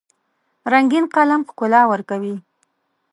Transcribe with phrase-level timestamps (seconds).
[0.71, 2.35] رنګین قلم ښکلا ورکوي.